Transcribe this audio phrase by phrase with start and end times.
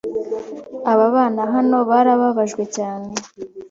[0.91, 3.09] Aba bana hano barababaje cyane.